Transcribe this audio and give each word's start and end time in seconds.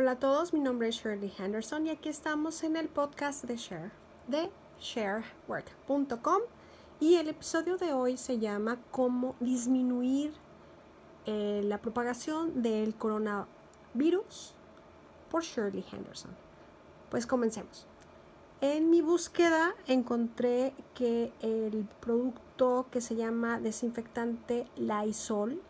Hola 0.00 0.12
a 0.12 0.18
todos, 0.20 0.52
mi 0.52 0.60
nombre 0.60 0.86
es 0.86 0.94
Shirley 0.94 1.32
Henderson 1.36 1.88
y 1.88 1.90
aquí 1.90 2.08
estamos 2.08 2.62
en 2.62 2.76
el 2.76 2.88
podcast 2.88 3.42
de 3.42 3.56
Share 3.56 3.90
de 4.28 4.48
sharework.com 4.80 6.42
y 7.00 7.16
el 7.16 7.28
episodio 7.28 7.78
de 7.78 7.92
hoy 7.92 8.16
se 8.16 8.38
llama 8.38 8.78
Cómo 8.92 9.34
disminuir 9.40 10.34
eh, 11.26 11.62
la 11.64 11.78
propagación 11.78 12.62
del 12.62 12.94
coronavirus 12.94 14.54
por 15.32 15.42
Shirley 15.42 15.84
Henderson. 15.90 16.30
Pues 17.10 17.26
comencemos. 17.26 17.88
En 18.60 18.90
mi 18.90 19.00
búsqueda 19.00 19.74
encontré 19.88 20.74
que 20.94 21.32
el 21.40 21.88
producto 21.98 22.86
que 22.92 23.00
se 23.00 23.16
llama 23.16 23.58
desinfectante 23.58 24.68
Lysol 24.76 25.60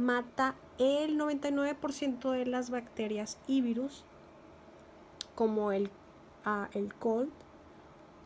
mata 0.00 0.56
el 0.78 1.18
99% 1.18 2.30
de 2.30 2.46
las 2.46 2.70
bacterias 2.70 3.38
y 3.46 3.60
virus 3.60 4.04
como 5.34 5.72
el, 5.72 5.90
uh, 6.46 6.66
el 6.72 6.94
cold 6.94 7.30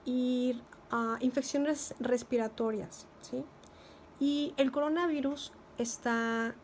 y 0.04 0.60
uh, 0.92 1.16
infecciones 1.20 1.94
respiratorias. 2.00 3.06
¿sí? 3.20 3.44
Y 4.20 4.54
el 4.56 4.72
coronavirus 4.72 5.52
está, 5.78 6.54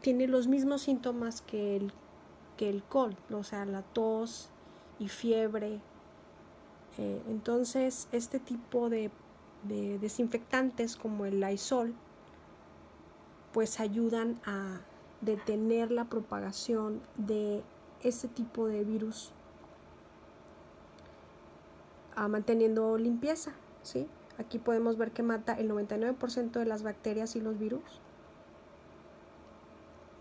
tiene 0.00 0.26
los 0.26 0.48
mismos 0.48 0.82
síntomas 0.82 1.42
que 1.42 1.76
el, 1.76 1.92
que 2.56 2.68
el 2.68 2.82
cold, 2.82 3.16
o 3.32 3.44
sea, 3.44 3.64
la 3.64 3.82
tos 3.82 4.50
y 4.98 5.08
fiebre, 5.08 5.80
eh, 6.98 7.22
entonces, 7.28 8.08
este 8.10 8.40
tipo 8.40 8.90
de, 8.90 9.10
desinfectantes 9.62 10.96
como 10.96 11.26
el 11.26 11.40
Lysol, 11.40 11.94
pues 13.52 13.80
ayudan 13.80 14.40
a 14.44 14.80
detener 15.20 15.90
la 15.90 16.04
propagación 16.04 17.00
de 17.16 17.62
este 18.02 18.28
tipo 18.28 18.66
de 18.66 18.84
virus 18.84 19.32
a 22.14 22.28
manteniendo 22.28 22.98
limpieza, 22.98 23.52
¿sí? 23.82 24.06
Aquí 24.38 24.58
podemos 24.58 24.96
ver 24.96 25.10
que 25.10 25.22
mata 25.22 25.54
el 25.54 25.70
99% 25.70 26.50
de 26.52 26.64
las 26.64 26.82
bacterias 26.82 27.34
y 27.36 27.40
los 27.40 27.58
virus 27.58 28.00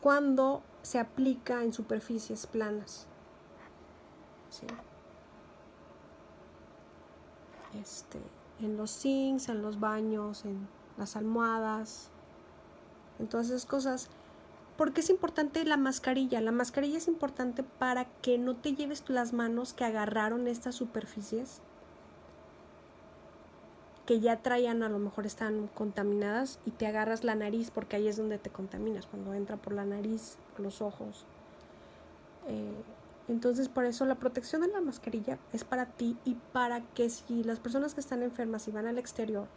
cuando 0.02 0.64
se 0.83 1.00
aplica 1.00 1.64
en 1.64 1.73
superficies 1.73 2.48
planas. 2.48 3.08
¿sí? 4.50 4.66
este, 7.80 8.20
en 8.59 8.78
los 8.78 8.92
sinks, 8.92 9.50
en 9.50 9.61
los 9.61 9.80
baños, 9.80 10.45
en 10.45 10.67
las 10.98 11.16
almohadas, 11.16 12.09
en 13.20 13.28
todas 13.28 13.48
esas 13.48 13.66
cosas. 13.66 14.10
porque 14.78 15.02
es 15.02 15.10
importante 15.10 15.66
la 15.66 15.78
mascarilla? 15.78 16.40
La 16.40 16.52
mascarilla 16.52 17.00
es 17.00 17.08
importante 17.08 17.64
para 17.64 18.06
que 18.22 18.38
no 18.38 18.56
te 18.56 18.76
lleves 18.76 19.04
las 19.08 19.34
manos 19.34 19.73
que 19.73 19.86
agarraron 19.86 20.48
estas 20.48 20.76
superficies 20.76 21.62
que 24.08 24.22
ya 24.22 24.38
traían, 24.38 24.84
a 24.84 24.90
lo 24.90 25.00
mejor 25.00 25.26
están 25.26 25.68
contaminadas 25.76 26.60
y 26.66 26.72
te 26.72 26.88
agarras 26.88 27.26
la 27.26 27.36
nariz 27.36 27.72
porque 27.72 27.98
ahí 27.98 28.08
es 28.08 28.16
donde 28.16 28.38
te 28.38 28.50
contaminas, 28.50 29.06
cuando 29.06 29.34
entra 29.34 29.58
por 29.58 29.73
la 29.73 29.84
nariz, 29.84 30.38
por 30.54 30.62
los 30.62 30.82
ojos. 30.82 31.26
Eh, 32.48 32.82
entonces, 33.28 33.68
por 33.68 33.84
eso 33.84 34.06
la 34.06 34.16
protección 34.16 34.62
de 34.62 34.70
la 34.70 34.80
mascarilla 34.80 35.38
es 35.52 35.66
para 35.66 35.88
ti 35.88 36.16
y 36.23 36.36
para 36.54 36.82
que 36.94 37.10
si 37.10 37.44
las 37.44 37.60
personas 37.60 37.94
que 37.94 38.00
están 38.00 38.23
enfermas 38.23 38.70
y 38.70 38.72
van 38.72 38.88
al 38.88 38.98
exterior, 38.98 39.48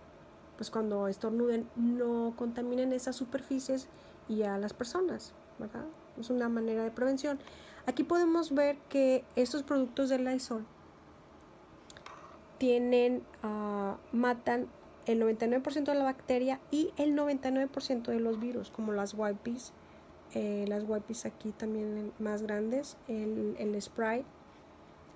pues 0.60 0.70
cuando 0.70 1.08
estornuden 1.08 1.66
no 1.74 2.34
contaminen 2.36 2.92
esas 2.92 3.16
superficies 3.16 3.88
y 4.28 4.42
a 4.42 4.58
las 4.58 4.74
personas, 4.74 5.32
¿verdad? 5.58 5.86
Es 6.20 6.28
una 6.28 6.50
manera 6.50 6.84
de 6.84 6.90
prevención. 6.90 7.38
Aquí 7.86 8.04
podemos 8.04 8.54
ver 8.54 8.76
que 8.90 9.24
estos 9.36 9.62
productos 9.62 10.10
de 10.10 10.18
Lysol 10.18 10.66
tienen, 12.58 13.22
uh, 13.42 13.94
matan 14.14 14.66
el 15.06 15.22
99% 15.22 15.84
de 15.84 15.94
la 15.94 16.04
bacteria 16.04 16.60
y 16.70 16.92
el 16.98 17.16
99% 17.16 18.02
de 18.02 18.20
los 18.20 18.38
virus, 18.38 18.70
como 18.70 18.92
las 18.92 19.14
wipes 19.14 19.72
eh, 20.34 20.66
las 20.68 20.84
wipes 20.86 21.24
aquí 21.24 21.52
también 21.52 22.12
más 22.18 22.42
grandes, 22.42 22.98
el, 23.08 23.56
el 23.58 23.80
spray, 23.80 24.26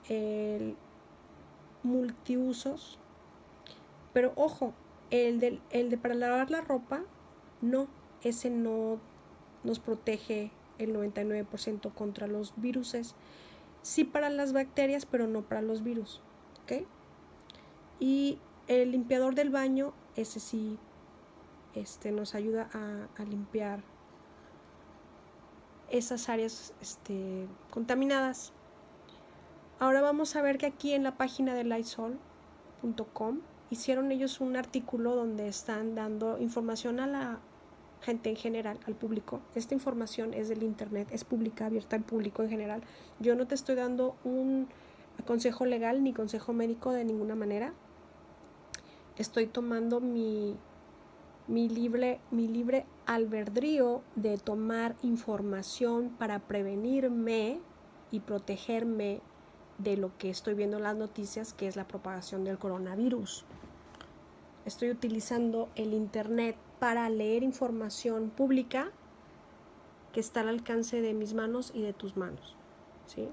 el 0.09 0.75
multiusos. 1.83 2.99
Pero 4.15 4.33
ojo, 4.37 4.73
el 5.11 5.41
de, 5.41 5.61
el 5.71 5.91
de 5.91 5.99
para 5.99 6.15
lavar 6.15 6.51
la 6.51 6.61
ropa, 6.61 7.03
no, 7.61 7.89
ese 8.23 8.51
no 8.51 8.99
nos 9.63 9.79
protege 9.79 10.51
el 10.79 10.95
99% 10.95 11.93
contra 11.95 12.27
los 12.27 12.53
viruses. 12.57 13.15
Sí 13.83 14.05
para 14.05 14.31
las 14.31 14.53
bacterias, 14.53 15.07
pero 15.07 15.27
no 15.27 15.43
para 15.43 15.63
los 15.63 15.83
virus. 15.83 16.21
Y 18.01 18.39
el 18.67 18.91
limpiador 18.91 19.35
del 19.35 19.51
baño, 19.51 19.95
ese 20.17 20.41
sí 20.41 20.79
este, 21.75 22.11
nos 22.11 22.35
ayuda 22.35 22.69
a, 22.73 23.09
a 23.21 23.25
limpiar 23.25 23.83
esas 25.91 26.29
áreas 26.29 26.75
este, 26.81 27.47
contaminadas. 27.71 28.53
Ahora 29.79 30.03
vamos 30.03 30.35
a 30.37 30.43
ver 30.43 30.59
que 30.59 30.67
aquí 30.67 30.93
en 30.93 31.03
la 31.03 31.17
página 31.17 31.55
de 31.55 31.65
Lysol.com 31.65 33.39
hicieron 33.75 34.11
ellos 34.11 34.41
un 34.41 34.57
artículo 34.57 35.15
donde 35.15 35.49
están 35.49 35.95
dando 35.95 36.39
información 36.39 37.01
a 37.01 37.07
la 37.07 37.41
gente 38.03 38.31
en 38.31 38.37
general, 38.37 38.79
al 38.87 38.95
público. 38.95 39.41
Esta 39.55 39.75
información 39.75 40.33
es 40.33 40.49
del 40.49 40.63
Internet, 40.63 41.09
es 41.11 41.25
pública, 41.25 41.67
abierta 41.67 41.97
al 41.97 42.03
público 42.03 42.43
en 42.43 42.51
general. 42.51 42.83
Yo 43.19 43.35
no 43.35 43.47
te 43.47 43.55
estoy 43.55 43.75
dando 43.75 44.17
un 44.25 44.69
consejo 45.27 45.67
legal 45.67 46.03
ni 46.03 46.13
consejo 46.13 46.53
médico 46.53 46.93
de 46.93 47.05
ninguna 47.05 47.35
manera. 47.35 47.73
Estoy 49.17 49.47
tomando 49.47 50.01
mi 50.01 50.57
mi 51.47 51.69
libre, 51.69 52.21
mi 52.31 52.49
libre 52.49 52.87
albedrío 53.07 54.03
de 54.17 54.39
tomar 54.39 54.97
información 55.03 56.09
para 56.19 56.39
prevenirme 56.39 57.61
y 58.11 58.21
protegerme 58.21 59.21
de 59.79 59.97
lo 59.97 60.17
que 60.17 60.31
estoy 60.31 60.55
viendo 60.55 60.79
en 60.79 60.85
las 60.85 60.97
noticias, 60.97 61.53
que 61.53 61.67
es 61.67 61.77
la 61.77 61.87
propagación 61.87 62.45
del 62.45 62.59
coronavirus. 62.59 63.45
Estoy 64.65 64.91
utilizando 64.91 65.69
el 65.75 65.93
Internet 65.93 66.57
para 66.79 67.09
leer 67.11 67.43
información 67.43 68.31
pública 68.31 68.91
que 70.13 70.21
está 70.21 70.41
al 70.41 70.49
alcance 70.49 71.03
de 71.03 71.13
mis 71.13 71.35
manos 71.35 71.71
y 71.75 71.83
de 71.83 71.93
tus 71.93 72.17
manos. 72.17 72.57
¿sí? 73.07 73.29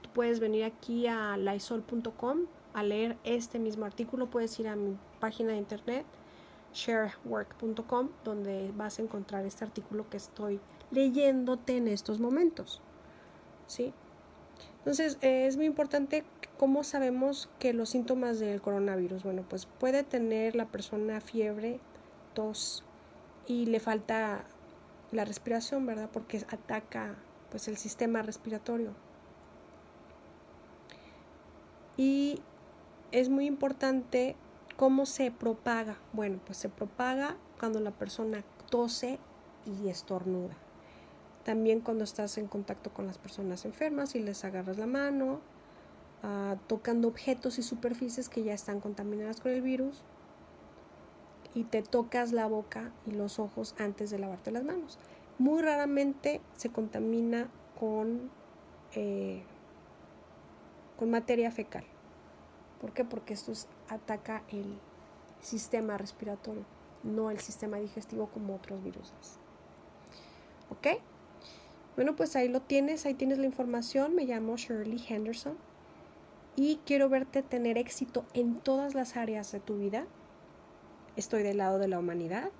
Tú 0.00 0.08
puedes 0.14 0.40
venir 0.40 0.64
aquí 0.64 1.06
a 1.06 1.36
lysol.com 1.36 2.46
a 2.72 2.82
leer 2.82 3.18
este 3.24 3.58
mismo 3.58 3.84
artículo, 3.84 4.30
puedes 4.30 4.58
ir 4.60 4.68
a 4.68 4.76
mi 4.76 4.96
página 5.18 5.52
de 5.52 5.58
internet 5.58 6.06
sharework.com 6.72 8.10
donde 8.22 8.70
vas 8.76 8.98
a 8.98 9.02
encontrar 9.02 9.44
este 9.46 9.64
artículo 9.64 10.08
que 10.08 10.18
estoy 10.18 10.60
leyéndote 10.90 11.76
en 11.76 11.88
estos 11.88 12.20
momentos. 12.20 12.80
¿Sí? 13.66 13.92
Entonces, 14.78 15.18
es 15.20 15.56
muy 15.56 15.66
importante 15.66 16.24
cómo 16.58 16.84
sabemos 16.84 17.48
que 17.58 17.72
los 17.72 17.90
síntomas 17.90 18.38
del 18.38 18.60
coronavirus, 18.60 19.22
bueno, 19.22 19.44
pues 19.48 19.66
puede 19.66 20.02
tener 20.02 20.54
la 20.56 20.66
persona 20.66 21.20
fiebre, 21.20 21.80
tos 22.34 22.84
y 23.46 23.66
le 23.66 23.80
falta 23.80 24.44
la 25.12 25.24
respiración, 25.24 25.86
¿verdad? 25.86 26.10
Porque 26.12 26.38
ataca 26.50 27.16
pues 27.50 27.68
el 27.68 27.76
sistema 27.76 28.22
respiratorio. 28.22 28.90
Y 31.96 32.40
es 33.12 33.28
muy 33.28 33.46
importante 33.46 34.36
¿Cómo 34.76 35.06
se 35.06 35.30
propaga? 35.30 35.96
Bueno, 36.12 36.38
pues 36.44 36.58
se 36.58 36.68
propaga 36.68 37.38
cuando 37.58 37.80
la 37.80 37.92
persona 37.92 38.44
tose 38.68 39.18
y 39.64 39.88
estornuda. 39.88 40.54
También 41.44 41.80
cuando 41.80 42.04
estás 42.04 42.36
en 42.36 42.46
contacto 42.46 42.92
con 42.92 43.06
las 43.06 43.16
personas 43.16 43.64
enfermas 43.64 44.14
y 44.14 44.20
les 44.20 44.44
agarras 44.44 44.76
la 44.76 44.86
mano, 44.86 45.40
tocando 46.66 47.08
objetos 47.08 47.58
y 47.58 47.62
superficies 47.62 48.28
que 48.28 48.42
ya 48.42 48.54
están 48.54 48.80
contaminadas 48.80 49.40
con 49.40 49.52
el 49.52 49.62
virus 49.62 50.02
y 51.54 51.64
te 51.64 51.82
tocas 51.82 52.32
la 52.32 52.46
boca 52.46 52.92
y 53.06 53.12
los 53.12 53.38
ojos 53.38 53.74
antes 53.78 54.10
de 54.10 54.18
lavarte 54.18 54.50
las 54.50 54.64
manos. 54.64 54.98
Muy 55.38 55.62
raramente 55.62 56.40
se 56.56 56.70
contamina 56.70 57.48
con, 57.78 58.30
eh, 58.94 59.42
con 60.98 61.10
materia 61.10 61.50
fecal. 61.50 61.84
¿Por 62.80 62.92
qué? 62.92 63.04
Porque 63.04 63.34
esto 63.34 63.52
ataca 63.88 64.42
el 64.48 64.78
sistema 65.40 65.96
respiratorio, 65.96 66.64
no 67.04 67.30
el 67.30 67.38
sistema 67.40 67.78
digestivo 67.78 68.26
como 68.26 68.54
otros 68.56 68.82
virus. 68.82 69.12
¿Ok? 70.70 71.00
Bueno, 71.94 72.16
pues 72.16 72.36
ahí 72.36 72.48
lo 72.48 72.60
tienes, 72.60 73.06
ahí 73.06 73.14
tienes 73.14 73.38
la 73.38 73.46
información. 73.46 74.14
Me 74.14 74.24
llamo 74.24 74.56
Shirley 74.56 75.02
Henderson 75.08 75.56
y 76.56 76.80
quiero 76.86 77.08
verte 77.08 77.42
tener 77.42 77.78
éxito 77.78 78.24
en 78.34 78.56
todas 78.56 78.94
las 78.94 79.16
áreas 79.16 79.52
de 79.52 79.60
tu 79.60 79.78
vida. 79.78 80.06
Estoy 81.14 81.42
del 81.42 81.58
lado 81.58 81.78
de 81.78 81.88
la 81.88 81.98
humanidad 81.98 82.50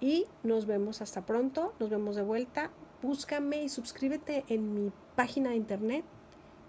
y 0.00 0.26
nos 0.42 0.66
vemos 0.66 1.00
hasta 1.00 1.24
pronto, 1.24 1.72
nos 1.78 1.90
vemos 1.90 2.16
de 2.16 2.22
vuelta 2.22 2.70
búscame 3.02 3.62
y 3.62 3.68
suscríbete 3.68 4.44
en 4.48 4.74
mi 4.74 4.92
página 5.14 5.50
de 5.50 5.56
internet 5.56 6.04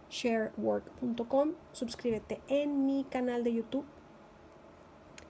sharework.com, 0.09 1.53
suscríbete 1.71 2.41
en 2.47 2.85
mi 2.85 3.03
canal 3.06 3.44
de 3.44 3.53
YouTube 3.53 3.85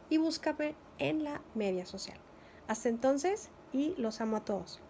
y 0.09 0.17
búscame 0.17 0.75
en 0.99 1.23
la 1.23 1.41
media 1.55 1.85
social. 1.85 2.17
Hasta 2.67 2.89
entonces 2.89 3.49
y 3.73 3.95
los 3.97 4.21
amo 4.21 4.37
a 4.37 4.45
todos. 4.45 4.81